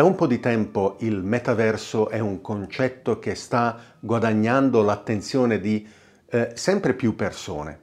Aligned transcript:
Da 0.00 0.06
un 0.06 0.14
po' 0.14 0.26
di 0.26 0.40
tempo 0.40 0.96
il 1.00 1.22
metaverso 1.22 2.08
è 2.08 2.20
un 2.20 2.40
concetto 2.40 3.18
che 3.18 3.34
sta 3.34 3.78
guadagnando 4.00 4.80
l'attenzione 4.80 5.60
di 5.60 5.86
eh, 6.30 6.52
sempre 6.54 6.94
più 6.94 7.14
persone 7.14 7.80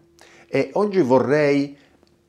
e 0.47 0.71
oggi 0.73 0.99
vorrei 1.01 1.77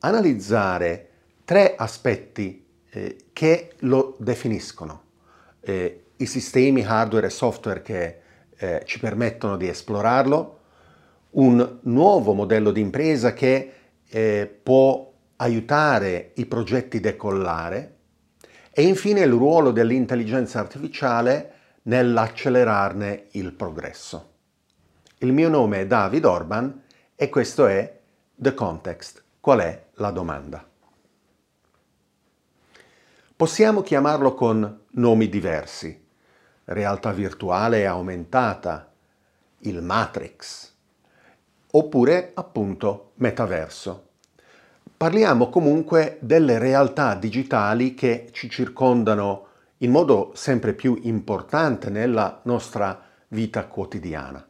analizzare 0.00 1.08
tre 1.42 1.74
aspetti 1.74 2.66
eh, 2.90 3.16
che 3.32 3.70
lo 3.78 4.14
definiscono. 4.18 5.04
Eh, 5.60 6.02
I 6.16 6.26
sistemi 6.26 6.84
hardware 6.84 7.28
e 7.28 7.30
software 7.30 7.80
che 7.80 8.18
eh, 8.58 8.82
ci 8.84 8.98
permettono 8.98 9.56
di 9.56 9.68
esplorarlo, 9.68 10.58
un 11.30 11.78
nuovo 11.84 12.34
modello 12.34 12.72
di 12.72 12.82
impresa 12.82 13.32
che 13.32 13.72
eh, 14.06 14.58
può 14.62 15.10
aiutare 15.36 16.32
i 16.34 16.44
progetti 16.44 16.98
a 16.98 17.00
decollare 17.00 17.96
e 18.78 18.82
infine 18.82 19.22
il 19.22 19.32
ruolo 19.32 19.72
dell'intelligenza 19.72 20.60
artificiale 20.60 21.54
nell'accelerarne 21.82 23.26
il 23.32 23.52
progresso. 23.52 24.34
Il 25.18 25.32
mio 25.32 25.48
nome 25.48 25.80
è 25.80 25.86
David 25.88 26.24
Orban 26.24 26.82
e 27.16 27.28
questo 27.28 27.66
è 27.66 27.98
The 28.36 28.54
Context. 28.54 29.24
Qual 29.40 29.58
è 29.58 29.86
la 29.94 30.12
domanda? 30.12 30.64
Possiamo 33.34 33.82
chiamarlo 33.82 34.34
con 34.34 34.82
nomi 34.90 35.28
diversi. 35.28 36.06
Realtà 36.62 37.10
virtuale 37.10 37.84
aumentata, 37.84 38.92
il 39.62 39.82
Matrix, 39.82 40.72
oppure 41.72 42.30
appunto 42.32 43.10
metaverso. 43.14 44.07
Parliamo 44.98 45.48
comunque 45.48 46.18
delle 46.18 46.58
realtà 46.58 47.14
digitali 47.14 47.94
che 47.94 48.30
ci 48.32 48.50
circondano 48.50 49.46
in 49.78 49.92
modo 49.92 50.32
sempre 50.34 50.72
più 50.72 50.98
importante 51.02 51.88
nella 51.88 52.40
nostra 52.42 53.00
vita 53.28 53.66
quotidiana. 53.66 54.44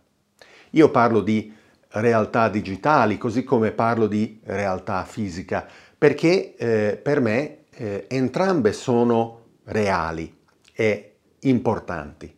Io 0.70 0.90
parlo 0.90 1.20
di 1.20 1.54
realtà 1.88 2.48
digitali 2.48 3.18
così 3.18 3.44
come 3.44 3.72
parlo 3.72 4.06
di 4.06 4.40
realtà 4.44 5.04
fisica 5.04 5.66
perché 5.98 6.56
eh, 6.56 6.96
per 6.96 7.20
me 7.20 7.64
eh, 7.68 8.06
entrambe 8.08 8.72
sono 8.72 9.40
reali 9.64 10.34
e 10.72 11.16
importanti. 11.40 12.34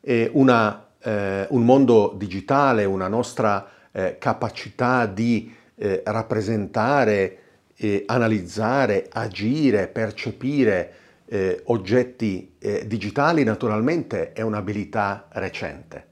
E 0.00 0.30
una, 0.34 0.86
eh, 1.00 1.48
un 1.50 1.64
mondo 1.64 2.14
digitale, 2.16 2.84
una 2.84 3.08
nostra 3.08 3.68
eh, 3.90 4.18
capacità 4.20 5.06
di 5.06 5.58
eh, 5.82 6.02
rappresentare, 6.04 7.38
eh, 7.74 8.02
analizzare, 8.06 9.06
agire, 9.10 9.88
percepire 9.88 10.92
eh, 11.24 11.62
oggetti 11.64 12.56
eh, 12.58 12.86
digitali 12.86 13.44
naturalmente 13.44 14.34
è 14.34 14.42
un'abilità 14.42 15.28
recente. 15.30 16.08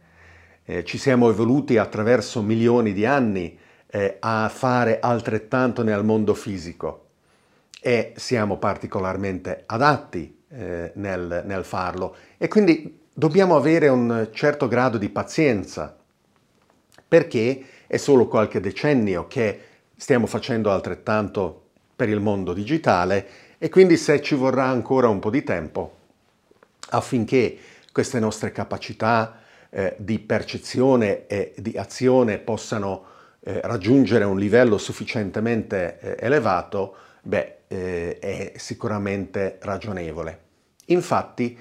Eh, 0.64 0.84
ci 0.84 0.96
siamo 0.96 1.28
evoluti 1.28 1.76
attraverso 1.76 2.40
milioni 2.40 2.94
di 2.94 3.04
anni 3.04 3.58
a 4.20 4.50
fare 4.50 5.00
altrettanto 5.00 5.82
nel 5.82 6.04
mondo 6.04 6.34
fisico. 6.34 7.06
E 7.80 8.12
siamo 8.16 8.58
particolarmente 8.58 9.62
adatti 9.64 10.42
nel, 10.48 11.42
nel 11.46 11.64
farlo. 11.64 12.14
E 12.36 12.48
quindi 12.48 13.00
dobbiamo 13.14 13.56
avere 13.56 13.88
un 13.88 14.28
certo 14.32 14.68
grado 14.68 14.98
di 14.98 15.08
pazienza. 15.08 15.96
Perché 17.08 17.64
è 17.88 17.96
solo 17.96 18.28
qualche 18.28 18.60
decennio 18.60 19.26
che 19.26 19.60
stiamo 19.96 20.26
facendo 20.26 20.70
altrettanto 20.70 21.62
per 21.96 22.08
il 22.08 22.20
mondo 22.20 22.52
digitale 22.52 23.26
e 23.58 23.68
quindi 23.68 23.96
se 23.96 24.22
ci 24.22 24.36
vorrà 24.36 24.66
ancora 24.66 25.08
un 25.08 25.18
po' 25.18 25.30
di 25.30 25.42
tempo 25.42 25.96
affinché 26.90 27.58
queste 27.90 28.20
nostre 28.20 28.52
capacità 28.52 29.40
eh, 29.70 29.96
di 29.98 30.20
percezione 30.20 31.26
e 31.26 31.54
di 31.56 31.76
azione 31.76 32.38
possano 32.38 33.04
eh, 33.40 33.60
raggiungere 33.64 34.24
un 34.24 34.38
livello 34.38 34.78
sufficientemente 34.78 35.98
eh, 36.00 36.16
elevato, 36.20 36.94
beh, 37.22 37.56
eh, 37.68 38.18
è 38.18 38.52
sicuramente 38.56 39.58
ragionevole. 39.60 40.40
Infatti, 40.86 41.58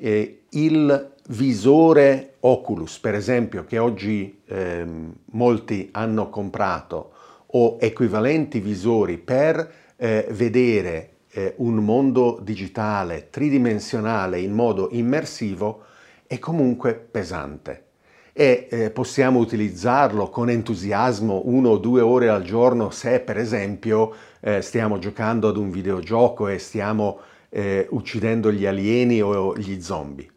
eh, 0.00 0.44
il 0.50 1.12
visore 1.28 2.34
Oculus, 2.40 2.98
per 2.98 3.14
esempio, 3.14 3.64
che 3.64 3.78
oggi 3.78 4.40
eh, 4.46 4.84
molti 5.32 5.88
hanno 5.92 6.30
comprato, 6.30 7.12
o 7.52 7.76
equivalenti 7.80 8.60
visori 8.60 9.18
per 9.18 9.72
eh, 9.96 10.26
vedere 10.30 11.10
eh, 11.32 11.54
un 11.58 11.74
mondo 11.76 12.38
digitale 12.42 13.28
tridimensionale 13.30 14.40
in 14.40 14.52
modo 14.52 14.88
immersivo, 14.92 15.84
è 16.26 16.38
comunque 16.38 16.94
pesante. 16.94 17.84
E 18.32 18.68
eh, 18.70 18.90
possiamo 18.90 19.40
utilizzarlo 19.40 20.28
con 20.28 20.48
entusiasmo 20.48 21.42
uno 21.46 21.70
o 21.70 21.78
due 21.78 22.00
ore 22.00 22.28
al 22.28 22.44
giorno 22.44 22.90
se 22.90 23.18
per 23.18 23.36
esempio 23.36 24.14
eh, 24.38 24.62
stiamo 24.62 24.98
giocando 25.00 25.48
ad 25.48 25.56
un 25.56 25.70
videogioco 25.70 26.46
e 26.46 26.58
stiamo 26.58 27.18
eh, 27.50 27.86
uccidendo 27.90 28.50
gli 28.50 28.64
alieni 28.64 29.20
o 29.20 29.56
gli 29.56 29.80
zombie. 29.82 30.28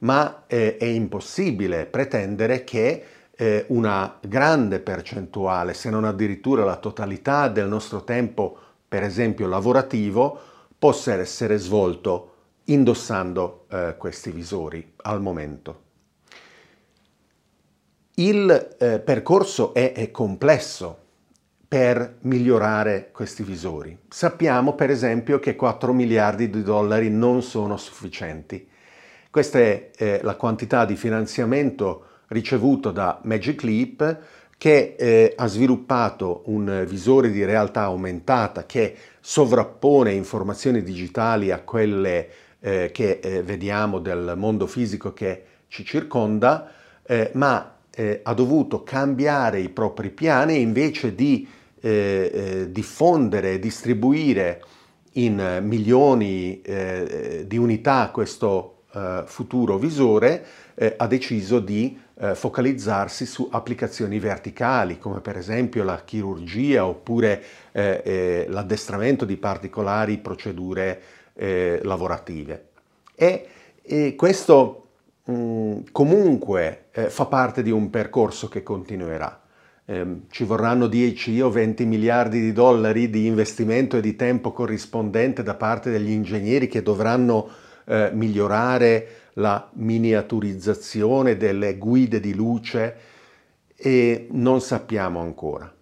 Ma 0.00 0.44
eh, 0.46 0.76
è 0.76 0.84
impossibile 0.84 1.86
pretendere 1.86 2.64
che 2.64 3.04
eh, 3.34 3.64
una 3.68 4.18
grande 4.20 4.80
percentuale, 4.80 5.72
se 5.72 5.88
non 5.88 6.04
addirittura 6.04 6.64
la 6.64 6.76
totalità 6.76 7.48
del 7.48 7.68
nostro 7.68 8.04
tempo, 8.04 8.58
per 8.86 9.02
esempio 9.02 9.46
lavorativo, 9.46 10.38
possa 10.78 11.14
essere 11.14 11.56
svolto 11.56 12.34
indossando 12.64 13.66
eh, 13.70 13.94
questi 13.96 14.30
visori 14.30 14.92
al 15.02 15.20
momento. 15.20 15.88
Il 18.14 18.76
eh, 18.78 18.98
percorso 18.98 19.72
è, 19.72 19.92
è 19.92 20.10
complesso 20.10 20.98
per 21.70 22.16
migliorare 22.22 23.10
questi 23.12 23.44
visori. 23.44 23.96
Sappiamo 24.08 24.74
per 24.74 24.90
esempio 24.90 25.38
che 25.38 25.54
4 25.54 25.92
miliardi 25.92 26.50
di 26.50 26.64
dollari 26.64 27.10
non 27.10 27.44
sono 27.44 27.76
sufficienti. 27.76 28.66
Questa 29.30 29.60
è 29.60 29.90
eh, 29.96 30.18
la 30.24 30.34
quantità 30.34 30.84
di 30.84 30.96
finanziamento 30.96 32.06
ricevuto 32.30 32.90
da 32.90 33.20
Magic 33.22 33.62
Leap 33.62 34.18
che 34.58 34.96
eh, 34.98 35.32
ha 35.36 35.46
sviluppato 35.46 36.42
un 36.46 36.84
visore 36.88 37.30
di 37.30 37.44
realtà 37.44 37.82
aumentata 37.82 38.66
che 38.66 38.96
sovrappone 39.20 40.10
informazioni 40.10 40.82
digitali 40.82 41.52
a 41.52 41.60
quelle 41.60 42.28
eh, 42.58 42.90
che 42.92 43.20
eh, 43.22 43.44
vediamo 43.44 44.00
del 44.00 44.34
mondo 44.36 44.66
fisico 44.66 45.12
che 45.12 45.44
ci 45.68 45.84
circonda, 45.84 46.68
eh, 47.04 47.30
ma 47.34 47.76
eh, 47.94 48.22
ha 48.24 48.34
dovuto 48.34 48.82
cambiare 48.82 49.60
i 49.60 49.68
propri 49.68 50.10
piani 50.10 50.60
invece 50.60 51.14
di 51.14 51.58
eh, 51.80 52.30
eh, 52.32 52.72
diffondere 52.72 53.52
e 53.52 53.58
distribuire 53.58 54.62
in 55.12 55.60
milioni 55.62 56.60
eh, 56.62 57.44
di 57.46 57.56
unità 57.56 58.10
questo 58.12 58.82
eh, 58.92 59.22
futuro 59.24 59.78
visore, 59.78 60.44
eh, 60.74 60.94
ha 60.96 61.06
deciso 61.06 61.60
di 61.60 61.98
eh, 62.18 62.34
focalizzarsi 62.34 63.24
su 63.24 63.48
applicazioni 63.50 64.18
verticali, 64.18 64.98
come 64.98 65.20
per 65.20 65.36
esempio 65.36 65.84
la 65.84 66.02
chirurgia 66.04 66.86
oppure 66.86 67.42
l'addestramento 67.72 69.24
di 69.24 69.36
particolari 69.36 70.18
procedure 70.18 71.00
lavorative. 71.82 72.64
E, 73.14 73.46
e 73.80 74.14
questo 74.16 74.86
mh, 75.24 75.32
mm, 75.32 75.78
comunque 75.92 76.86
fa 76.90 77.26
parte 77.26 77.62
di 77.62 77.70
un 77.70 77.88
percorso 77.90 78.48
che 78.48 78.64
continuerà 78.64 79.40
eh, 79.90 80.20
ci 80.30 80.44
vorranno 80.44 80.86
10 80.86 81.40
o 81.40 81.50
20 81.50 81.84
miliardi 81.84 82.40
di 82.40 82.52
dollari 82.52 83.10
di 83.10 83.26
investimento 83.26 83.96
e 83.96 84.00
di 84.00 84.14
tempo 84.14 84.52
corrispondente 84.52 85.42
da 85.42 85.54
parte 85.54 85.90
degli 85.90 86.10
ingegneri 86.10 86.68
che 86.68 86.80
dovranno 86.80 87.48
eh, 87.86 88.10
migliorare 88.12 89.08
la 89.34 89.68
miniaturizzazione 89.72 91.36
delle 91.36 91.76
guide 91.76 92.20
di 92.20 92.34
luce 92.34 92.96
e 93.74 94.28
non 94.30 94.60
sappiamo 94.60 95.18
ancora. 95.18 95.74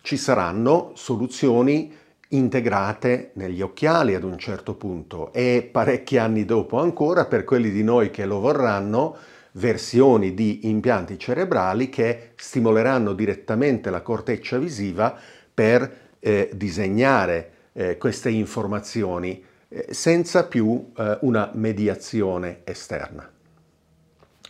Ci 0.00 0.16
saranno 0.16 0.90
soluzioni 0.94 1.94
integrate 2.30 3.30
negli 3.34 3.62
occhiali 3.62 4.16
ad 4.16 4.24
un 4.24 4.38
certo 4.38 4.74
punto 4.74 5.32
e 5.32 5.68
parecchi 5.70 6.18
anni 6.18 6.44
dopo 6.44 6.80
ancora 6.80 7.26
per 7.26 7.44
quelli 7.44 7.70
di 7.70 7.84
noi 7.84 8.10
che 8.10 8.24
lo 8.24 8.40
vorranno 8.40 9.16
versioni 9.52 10.34
di 10.34 10.68
impianti 10.68 11.18
cerebrali 11.18 11.88
che 11.88 12.32
stimoleranno 12.36 13.12
direttamente 13.12 13.90
la 13.90 14.00
corteccia 14.00 14.58
visiva 14.58 15.14
per 15.52 16.00
eh, 16.18 16.50
disegnare 16.54 17.50
eh, 17.72 17.98
queste 17.98 18.30
informazioni 18.30 19.42
eh, 19.68 19.86
senza 19.90 20.46
più 20.46 20.92
eh, 20.96 21.18
una 21.22 21.50
mediazione 21.54 22.60
esterna. 22.64 23.28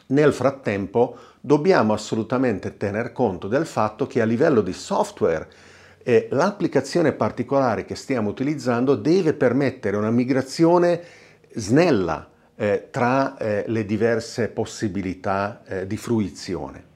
Nel 0.06 0.32
frattempo 0.32 1.16
dobbiamo 1.40 1.92
assolutamente 1.94 2.76
tener 2.76 3.12
conto 3.12 3.48
del 3.48 3.66
fatto 3.66 4.06
che 4.06 4.20
a 4.20 4.24
livello 4.24 4.60
di 4.60 4.72
software 4.72 5.48
eh, 6.02 6.28
l'applicazione 6.30 7.12
particolare 7.12 7.84
che 7.84 7.94
stiamo 7.94 8.28
utilizzando 8.28 8.94
deve 8.94 9.32
permettere 9.32 9.96
una 9.96 10.10
migrazione 10.10 11.00
snella 11.54 12.28
eh, 12.56 12.88
tra 12.90 13.36
eh, 13.36 13.64
le 13.66 13.84
diverse 13.84 14.48
possibilità 14.48 15.62
eh, 15.64 15.86
di 15.86 15.96
fruizione. 15.96 16.90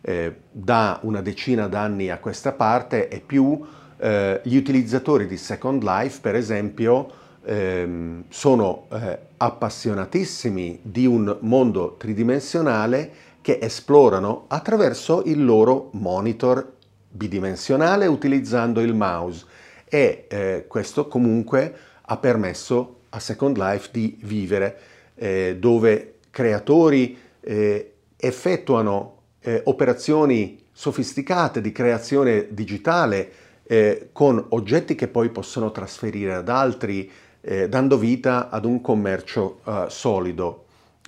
Eh, 0.00 0.34
da 0.50 1.00
una 1.02 1.20
decina 1.20 1.66
d'anni 1.66 2.10
a 2.10 2.18
questa 2.18 2.52
parte 2.52 3.08
e 3.08 3.20
più 3.20 3.60
eh, 3.96 4.40
gli 4.44 4.56
utilizzatori 4.56 5.26
di 5.26 5.36
Second 5.36 5.82
Life, 5.82 6.20
per 6.20 6.34
esempio, 6.36 7.10
ehm, 7.44 8.24
sono 8.28 8.86
eh, 8.92 9.18
appassionatissimi 9.36 10.80
di 10.82 11.06
un 11.06 11.36
mondo 11.40 11.96
tridimensionale 11.98 13.10
che 13.40 13.58
esplorano 13.60 14.44
attraverso 14.48 15.22
il 15.24 15.44
loro 15.44 15.90
monitor 15.92 16.74
bidimensionale 17.10 18.06
utilizzando 18.06 18.80
il 18.80 18.94
mouse 18.94 19.44
e 19.90 20.66
questo 20.68 21.08
comunque 21.08 21.74
ha 22.02 22.16
permesso 22.18 22.98
a 23.10 23.20
Second 23.20 23.56
Life 23.56 23.88
di 23.90 24.18
vivere 24.22 24.78
eh, 25.18 25.56
dove 25.58 26.14
creatori 26.30 27.18
eh, 27.40 27.92
effettuano 28.16 29.16
eh, 29.40 29.62
operazioni 29.64 30.64
sofisticate 30.72 31.60
di 31.60 31.72
creazione 31.72 32.46
digitale 32.50 33.30
eh, 33.64 34.10
con 34.12 34.44
oggetti 34.50 34.94
che 34.94 35.08
poi 35.08 35.30
possono 35.30 35.70
trasferire 35.72 36.34
ad 36.34 36.48
altri 36.48 37.10
eh, 37.40 37.68
dando 37.68 37.98
vita 37.98 38.48
ad 38.48 38.64
un 38.64 38.80
commercio 38.80 39.60
solido 39.88 40.64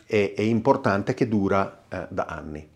e, 0.07 0.35
e, 0.37 0.45
importante 0.47 1.15
che 1.15 1.29
dura 1.29 1.83
da 2.09 2.25
anni. 2.25 2.69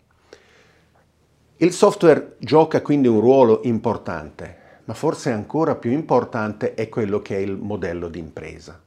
Il 1.57 1.71
software 1.71 2.35
gioca 2.39 2.81
quindi 2.81 3.07
un 3.07 3.21
ruolo 3.21 3.61
importante, 3.63 4.57
ma 4.85 4.93
forse 4.93 5.31
ancora 5.31 5.75
più 5.75 5.91
importante 5.91 6.73
è 6.73 6.89
quello 6.89 7.21
che 7.21 7.37
è 7.37 7.39
il 7.39 7.55
modello 7.55 8.09
di 8.09 8.19
impresa. 8.19 8.81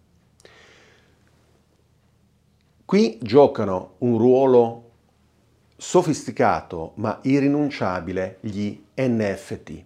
Qui 2.88 3.18
giocano 3.20 3.96
un 3.98 4.16
ruolo 4.16 4.92
sofisticato 5.76 6.92
ma 6.94 7.18
irrinunciabile 7.20 8.38
gli 8.40 8.82
NFT. 8.94 9.84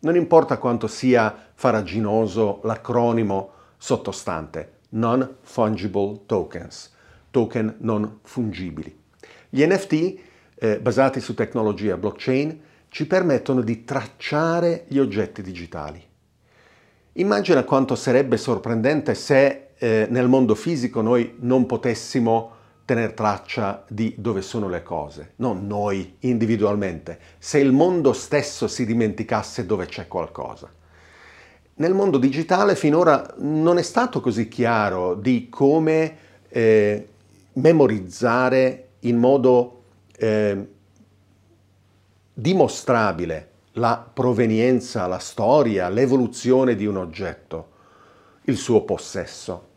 Non 0.00 0.16
importa 0.16 0.58
quanto 0.58 0.86
sia 0.86 1.34
faraginoso 1.54 2.60
l'acronimo 2.64 3.52
sottostante, 3.78 4.80
Non-Fungible 4.90 6.26
Tokens, 6.26 6.94
token 7.30 7.76
non 7.78 8.18
fungibili. 8.22 9.00
Gli 9.48 9.64
NFT 9.64 10.18
eh, 10.56 10.78
basati 10.78 11.20
su 11.20 11.32
tecnologia 11.32 11.96
blockchain 11.96 12.60
ci 12.88 13.06
permettono 13.06 13.62
di 13.62 13.82
tracciare 13.84 14.84
gli 14.88 14.98
oggetti 14.98 15.40
digitali. 15.40 16.04
Immagina 17.12 17.64
quanto 17.64 17.94
sarebbe 17.94 18.36
sorprendente 18.36 19.14
se 19.14 19.68
eh, 19.82 20.06
nel 20.08 20.28
mondo 20.28 20.54
fisico 20.54 21.00
noi 21.00 21.34
non 21.40 21.66
potessimo 21.66 22.50
tenere 22.84 23.14
traccia 23.14 23.84
di 23.88 24.14
dove 24.16 24.40
sono 24.40 24.68
le 24.68 24.84
cose, 24.84 25.32
non 25.36 25.66
noi 25.66 26.18
individualmente, 26.20 27.18
se 27.38 27.58
il 27.58 27.72
mondo 27.72 28.12
stesso 28.12 28.68
si 28.68 28.86
dimenticasse 28.86 29.66
dove 29.66 29.86
c'è 29.86 30.06
qualcosa. 30.06 30.70
Nel 31.74 31.94
mondo 31.94 32.18
digitale 32.18 32.76
finora 32.76 33.34
non 33.38 33.76
è 33.76 33.82
stato 33.82 34.20
così 34.20 34.46
chiaro 34.46 35.16
di 35.16 35.48
come 35.48 36.16
eh, 36.48 37.08
memorizzare 37.54 38.90
in 39.00 39.16
modo 39.16 39.82
eh, 40.16 40.68
dimostrabile 42.32 43.50
la 43.72 44.08
provenienza, 44.12 45.08
la 45.08 45.18
storia, 45.18 45.88
l'evoluzione 45.88 46.76
di 46.76 46.86
un 46.86 46.98
oggetto, 46.98 47.70
il 48.44 48.56
suo 48.56 48.82
possesso. 48.82 49.70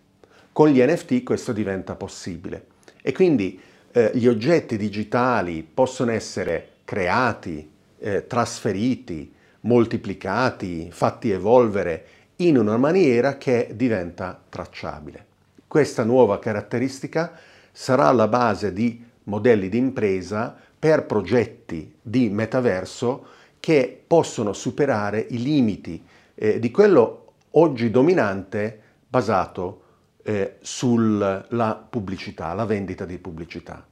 Con 0.55 0.69
gli 0.69 0.81
NFT 0.81 1.23
questo 1.23 1.51
diventa 1.51 1.95
possibile 1.95 2.67
e 3.01 3.11
quindi 3.11 3.59
eh, 3.91 4.11
gli 4.13 4.25
oggetti 4.25 4.77
digitali 4.77 5.63
possono 5.63 6.11
essere 6.11 6.75
creati, 6.85 7.69
eh, 7.99 8.25
trasferiti, 8.25 9.33
moltiplicati, 9.59 10.87
fatti 10.91 11.31
evolvere 11.31 12.05
in 12.37 12.57
una 12.57 12.77
maniera 12.77 13.35
che 13.35 13.71
diventa 13.73 14.41
tracciabile. 14.47 15.25
Questa 15.67 16.05
nuova 16.05 16.39
caratteristica 16.39 17.33
sarà 17.73 18.09
la 18.13 18.29
base 18.29 18.71
di 18.71 19.03
modelli 19.23 19.67
di 19.67 19.77
impresa 19.77 20.55
per 20.79 21.05
progetti 21.05 21.95
di 22.01 22.29
metaverso 22.29 23.25
che 23.59 24.03
possono 24.07 24.53
superare 24.53 25.19
i 25.31 25.43
limiti 25.43 26.01
eh, 26.33 26.59
di 26.59 26.71
quello 26.71 27.33
oggi 27.51 27.91
dominante 27.91 28.79
basato 29.09 29.81
eh, 30.27 30.55
sulla 30.61 31.87
pubblicità, 31.87 32.53
la 32.53 32.65
vendita 32.65 33.05
di 33.05 33.19
pubblicità. 33.19 33.85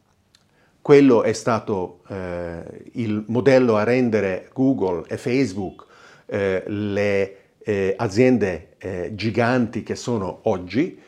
Quello 0.82 1.22
è 1.22 1.32
stato 1.32 2.02
eh, 2.08 2.90
il 2.94 3.24
modello 3.28 3.78
a 3.78 3.84
rendere 3.84 4.50
Google 4.52 5.06
e 5.08 5.18
Facebook 5.18 5.86
eh, 6.26 6.64
le 6.66 7.38
eh, 7.60 7.94
aziende 7.96 8.76
eh, 8.80 9.12
giganti 9.14 9.84
che 9.84 9.96
sono 9.96 10.40
oggi 10.44 11.00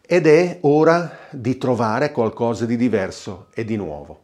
ed 0.00 0.26
è 0.26 0.58
ora 0.62 1.18
di 1.30 1.58
trovare 1.58 2.12
qualcosa 2.12 2.64
di 2.64 2.76
diverso 2.76 3.48
e 3.52 3.64
di 3.64 3.76
nuovo. 3.76 4.22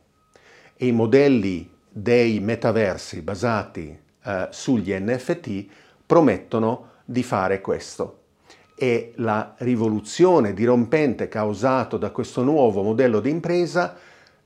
E 0.77 0.87
i 0.87 0.93
modelli 0.93 1.69
dei 1.89 2.39
metaversi 2.41 3.21
basati 3.21 3.99
eh, 4.25 4.49
sugli 4.51 4.93
NFT 4.93 5.67
promettono 6.07 6.91
di 7.05 7.23
fare 7.23 7.61
questo. 7.61 8.21
E 8.79 9.13
la 9.17 9.55
rivoluzione 9.59 10.53
dirompente 10.53 11.29
causata 11.29 11.97
da 11.97 12.11
questo 12.11 12.43
nuovo 12.43 12.83
modello 12.83 13.21
di 13.21 13.31
impresa 13.31 13.97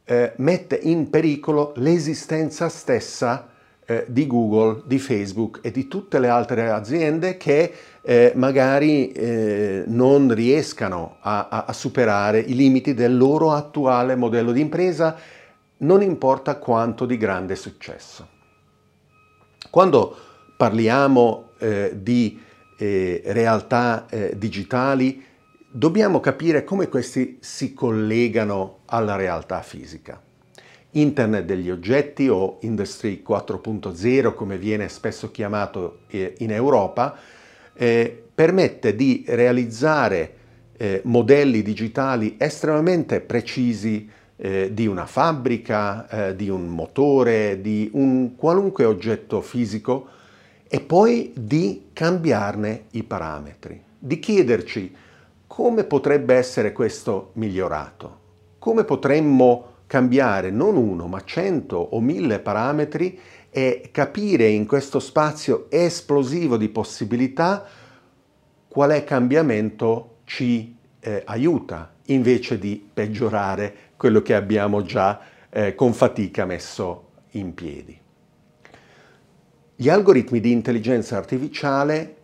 eh, 0.05 0.33
mette 0.37 0.79
in 0.81 1.11
pericolo 1.11 1.73
l'esistenza 1.77 2.69
stessa 2.69 3.49
eh, 3.85 4.05
di 4.07 4.29
Google, 4.29 4.83
di 4.85 5.01
Facebook 5.01 5.59
e 5.63 5.73
di 5.73 5.89
tutte 5.89 6.21
le 6.21 6.29
altre 6.29 6.71
aziende 6.71 7.37
che 7.37 7.73
eh, 8.03 8.33
magari 8.37 9.11
eh, 9.11 9.83
non 9.89 10.33
riescano 10.33 11.17
a, 11.23 11.49
a, 11.49 11.65
a 11.67 11.73
superare 11.73 12.39
i 12.39 12.55
limiti 12.55 12.95
del 12.95 13.17
loro 13.17 13.51
attuale 13.51 14.15
modello 14.15 14.53
di 14.53 14.61
impresa, 14.61 15.17
non 15.79 16.03
importa 16.03 16.57
quanto 16.57 17.05
di 17.05 17.17
grande 17.17 17.57
successo. 17.57 18.29
Quando 19.71 20.17
parliamo 20.57 21.51
eh, 21.59 21.91
di 22.01 22.41
eh, 22.81 23.21
realtà 23.27 24.07
eh, 24.09 24.33
digitali, 24.37 25.23
dobbiamo 25.71 26.19
capire 26.19 26.65
come 26.65 26.89
questi 26.89 27.37
si 27.41 27.75
collegano 27.75 28.79
alla 28.87 29.17
realtà 29.17 29.61
fisica. 29.61 30.21
Internet 30.93 31.45
degli 31.45 31.71
oggetti 31.71 32.29
o 32.29 32.57
Industry 32.63 33.23
4.0 33.27 34.35
come 34.35 34.57
viene 34.57 34.89
spesso 34.89 35.31
chiamato 35.31 36.01
eh, 36.09 36.35
in 36.39 36.53
Europa, 36.53 37.17
eh, 37.75 38.25
permette 38.35 38.97
di 38.97 39.25
realizzare 39.29 40.35
eh, 40.79 41.03
modelli 41.05 41.61
digitali 41.61 42.37
estremamente 42.39 43.21
precisi 43.21 44.09
eh, 44.37 44.71
di 44.73 44.87
una 44.87 45.05
fabbrica, 45.05 46.09
eh, 46.09 46.35
di 46.35 46.49
un 46.49 46.67
motore, 46.67 47.61
di 47.61 47.91
un 47.93 48.37
qualunque 48.37 48.87
oggetto 48.87 49.43
fisico 49.43 50.19
e 50.73 50.81
poi 50.81 51.33
di 51.35 51.89
cambiarne 51.93 52.85
i 52.93 53.03
parametri, 53.03 53.83
di 53.99 54.21
chiederci 54.21 54.95
come 55.49 55.83
potrebbe 55.83 56.37
essere 56.37 56.71
questo 56.71 57.31
migliorato, 57.33 58.19
come 58.61 58.85
potremmo 58.85 59.79
cambiare 59.89 60.51
non 60.51 60.77
uno 60.77 61.09
ma 61.09 61.25
cento 61.25 61.77
o 61.77 62.01
mille 62.01 62.39
parametri 62.39 63.19
e 63.51 63.89
capire 63.91 64.47
in 64.47 64.65
questo 64.65 65.01
spazio 65.01 65.67
esplosivo 65.71 66.57
di 66.57 66.69
possibilità 66.69 67.67
quale 68.69 69.03
cambiamento 69.03 70.19
ci 70.23 70.77
eh, 71.01 71.23
aiuta 71.27 71.95
invece 72.05 72.61
di 72.61 72.89
peggiorare 72.95 73.75
quello 73.97 74.23
che 74.23 74.37
abbiamo 74.37 74.83
già 74.83 75.21
eh, 75.51 75.75
con 75.75 75.93
fatica 75.95 76.45
messo 76.45 77.09
in 77.31 77.55
piedi. 77.55 77.99
Gli 79.81 79.89
algoritmi 79.89 80.41
di 80.41 80.53
intelligenza 80.53 81.17
artificiale 81.17 82.17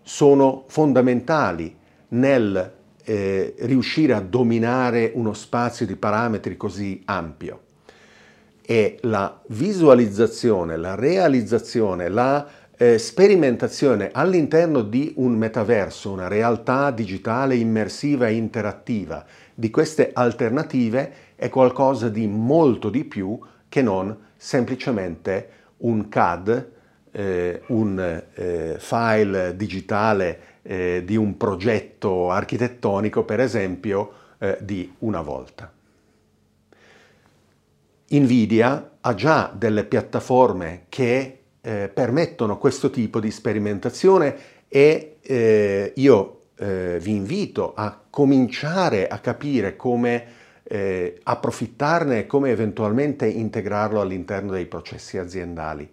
sono 0.00 0.64
fondamentali 0.68 1.76
nel 2.08 2.72
eh, 3.04 3.54
riuscire 3.58 4.14
a 4.14 4.22
dominare 4.22 5.12
uno 5.14 5.34
spazio 5.34 5.84
di 5.84 5.96
parametri 5.96 6.56
così 6.56 7.02
ampio. 7.04 7.60
E 8.62 8.96
la 9.02 9.38
visualizzazione, 9.48 10.78
la 10.78 10.94
realizzazione, 10.94 12.08
la 12.08 12.48
eh, 12.74 12.96
sperimentazione 12.96 14.08
all'interno 14.10 14.80
di 14.80 15.12
un 15.16 15.34
metaverso, 15.34 16.10
una 16.10 16.26
realtà 16.26 16.90
digitale 16.90 17.54
immersiva 17.54 18.28
e 18.28 18.32
interattiva 18.32 19.26
di 19.54 19.68
queste 19.68 20.12
alternative 20.14 21.12
è 21.36 21.50
qualcosa 21.50 22.08
di 22.08 22.26
molto 22.26 22.88
di 22.88 23.04
più 23.04 23.38
che 23.68 23.82
non 23.82 24.16
semplicemente 24.38 25.60
un 25.82 26.08
CAD, 26.08 26.70
eh, 27.12 27.62
un 27.68 28.22
eh, 28.34 28.76
file 28.78 29.56
digitale 29.56 30.40
eh, 30.62 31.02
di 31.04 31.16
un 31.16 31.36
progetto 31.36 32.30
architettonico, 32.30 33.24
per 33.24 33.40
esempio, 33.40 34.12
eh, 34.38 34.58
di 34.60 34.92
una 35.00 35.20
volta. 35.20 35.72
Nvidia 38.08 38.90
ha 39.00 39.14
già 39.14 39.52
delle 39.54 39.84
piattaforme 39.84 40.84
che 40.88 41.38
eh, 41.60 41.90
permettono 41.92 42.58
questo 42.58 42.90
tipo 42.90 43.20
di 43.20 43.30
sperimentazione 43.30 44.36
e 44.68 45.16
eh, 45.20 45.92
io 45.96 46.38
vi 46.62 47.10
invito 47.10 47.74
a 47.74 47.98
cominciare 48.08 49.08
a 49.08 49.18
capire 49.18 49.74
come 49.74 50.24
eh, 50.72 51.20
approfittarne 51.22 52.20
e 52.20 52.26
come 52.26 52.48
eventualmente 52.48 53.26
integrarlo 53.26 54.00
all'interno 54.00 54.52
dei 54.52 54.64
processi 54.64 55.18
aziendali. 55.18 55.86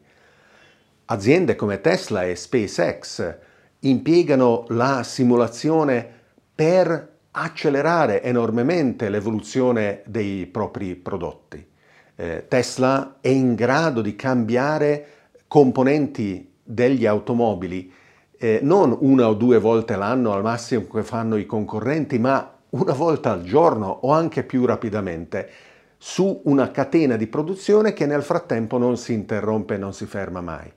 Aziende 1.06 1.58
come 1.58 1.82
Tesla 1.82 2.24
e 2.24 2.38
SpaceX 2.38 3.38
impiegano 3.80 4.64
la 4.70 5.04
simulazione 5.04 6.08
per 6.56 7.18
accelerare 7.32 8.24
enormemente 8.24 9.10
l'evoluzione 9.10 10.02
dei 10.06 10.46
propri 10.46 10.96
prodotti. 10.96 11.68
Eh, 12.16 12.46
Tesla 12.48 13.18
è 13.20 13.28
in 13.28 13.56
grado 13.56 14.02
di 14.02 14.16
cambiare 14.16 15.08
componenti 15.48 16.54
degli 16.64 17.06
automobili 17.06 17.92
eh, 18.38 18.60
non 18.64 18.96
una 19.02 19.28
o 19.28 19.34
due 19.34 19.58
volte 19.60 19.98
l'anno 19.98 20.32
al 20.32 20.42
massimo 20.42 20.88
che 20.88 21.04
fanno 21.04 21.36
i 21.36 21.46
concorrenti, 21.46 22.18
ma 22.18 22.59
una 22.72 22.94
volta 22.94 23.32
al 23.32 23.44
giorno 23.44 23.88
o 23.88 24.12
anche 24.12 24.44
più 24.44 24.66
rapidamente 24.66 25.50
su 25.98 26.42
una 26.46 26.72
catena 26.72 27.18
di 27.18 27.28
produzione 27.28 27.94
che 27.94 28.06
nel 28.06 28.24
frattempo 28.24 28.78
non 28.78 28.98
si 28.98 29.14
interrompe 29.14 29.76
e 29.76 29.78
non 29.78 29.94
si 29.94 30.06
ferma 30.06 30.42
mai. 30.42 30.72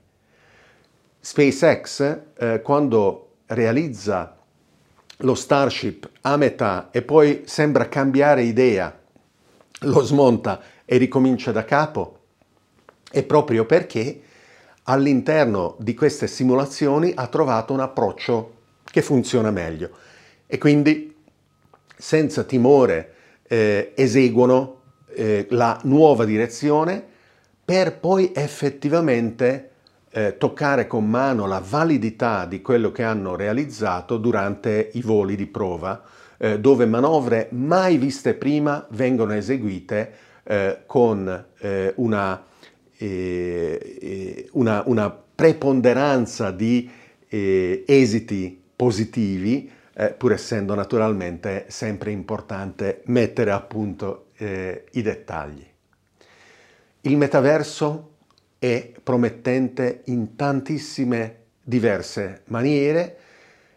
SpaceX, 1.19 2.19
eh, 2.37 2.61
quando 2.61 3.35
realizza 3.47 4.37
lo 5.17 5.35
Starship 5.35 6.09
a 6.21 6.35
metà 6.35 6.89
e 6.91 7.01
poi 7.01 7.43
sembra 7.45 7.87
cambiare 7.87 8.43
idea, 8.43 8.99
lo 9.81 10.01
smonta 10.01 10.61
e 10.83 10.97
ricomincia 10.97 11.51
da 11.51 11.63
capo, 11.63 12.19
è 13.09 13.23
proprio 13.23 13.65
perché 13.65 14.21
all'interno 14.83 15.75
di 15.79 15.93
queste 15.93 16.27
simulazioni 16.27 17.13
ha 17.15 17.27
trovato 17.27 17.71
un 17.71 17.79
approccio 17.79 18.55
che 18.83 19.01
funziona 19.01 19.51
meglio 19.51 19.91
e 20.45 20.57
quindi 20.57 21.12
senza 21.95 22.43
timore 22.43 23.13
eh, 23.43 23.91
eseguono 23.95 24.81
eh, 25.15 25.47
la 25.49 25.79
nuova 25.83 26.25
direzione 26.25 27.03
per 27.63 27.97
poi 27.99 28.31
effettivamente 28.35 29.69
eh, 30.11 30.37
toccare 30.37 30.85
con 30.85 31.09
mano 31.09 31.47
la 31.47 31.63
validità 31.65 32.45
di 32.45 32.61
quello 32.61 32.91
che 32.91 33.03
hanno 33.03 33.35
realizzato 33.35 34.17
durante 34.17 34.91
i 34.93 35.01
voli 35.01 35.35
di 35.35 35.47
prova, 35.47 36.03
eh, 36.37 36.59
dove 36.59 36.85
manovre 36.85 37.47
mai 37.51 37.97
viste 37.97 38.33
prima 38.35 38.85
vengono 38.91 39.33
eseguite 39.33 40.13
eh, 40.43 40.79
con 40.85 41.45
eh, 41.59 41.93
una 41.95 42.43
una, 44.51 44.83
una, 44.85 45.09
preponderanza 45.09 46.51
di 46.51 46.89
eh, 47.27 47.83
esiti 47.85 48.61
positivi, 48.75 49.69
eh, 49.95 50.09
pur 50.09 50.31
essendo 50.31 50.75
naturalmente 50.75 51.65
sempre 51.69 52.11
importante 52.11 53.01
mettere 53.05 53.51
a 53.51 53.61
punto 53.61 54.27
eh, 54.37 54.85
i 54.91 55.01
dettagli. 55.01 55.65
Il 57.01 57.17
metaverso 57.17 58.11
è 58.57 58.91
promettente 59.03 60.01
in 60.05 60.35
tantissime 60.35 61.41
diverse 61.61 62.43
maniere 62.45 63.17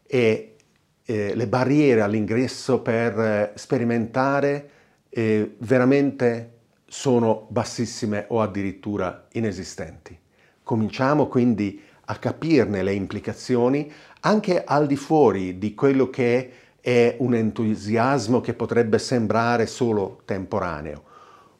e 0.06 0.56
eh, 1.04 1.34
le 1.34 1.46
barriere 1.46 2.02
all'ingresso 2.02 2.80
per 2.80 3.18
eh, 3.18 3.52
sperimentare 3.54 4.70
eh, 5.08 5.56
veramente 5.58 6.52
sono 6.86 7.46
bassissime 7.50 8.26
o 8.28 8.40
addirittura 8.40 9.26
inesistenti. 9.32 10.16
Cominciamo 10.62 11.26
quindi 11.26 11.80
a 12.06 12.16
capirne 12.16 12.82
le 12.82 12.94
implicazioni 12.94 13.90
anche 14.20 14.64
al 14.64 14.86
di 14.86 14.96
fuori 14.96 15.58
di 15.58 15.74
quello 15.74 16.10
che 16.10 16.50
è 16.80 17.16
un 17.18 17.34
entusiasmo 17.34 18.40
che 18.40 18.54
potrebbe 18.54 18.98
sembrare 18.98 19.66
solo 19.66 20.20
temporaneo. 20.24 21.02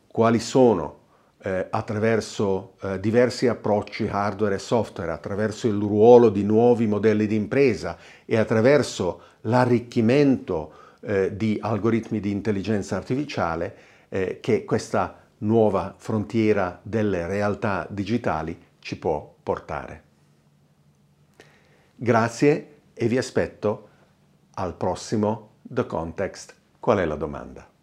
Quali 0.06 0.38
sono 0.38 0.98
eh, 1.42 1.66
attraverso 1.70 2.74
eh, 2.82 3.00
diversi 3.00 3.46
approcci 3.46 4.08
hardware 4.10 4.56
e 4.56 4.58
software, 4.58 5.12
attraverso 5.12 5.66
il 5.68 5.78
ruolo 5.78 6.28
di 6.28 6.42
nuovi 6.42 6.86
modelli 6.86 7.26
di 7.26 7.36
impresa 7.36 7.96
e 8.24 8.36
attraverso 8.36 9.20
l'arricchimento 9.42 10.72
eh, 11.00 11.36
di 11.36 11.58
algoritmi 11.60 12.20
di 12.20 12.30
intelligenza 12.30 12.96
artificiale, 12.96 13.76
eh, 14.08 14.38
che 14.40 14.64
questa 14.64 15.24
nuova 15.38 15.94
frontiera 15.96 16.80
delle 16.82 17.26
realtà 17.26 17.86
digitali 17.90 18.58
ci 18.78 18.98
può 18.98 19.34
portare. 19.42 20.02
Grazie 21.98 22.80
e 22.92 23.08
vi 23.08 23.16
aspetto 23.16 23.88
al 24.56 24.76
prossimo 24.76 25.52
The 25.62 25.86
Context. 25.86 26.54
Qual 26.78 26.98
è 26.98 27.06
la 27.06 27.14
domanda? 27.14 27.75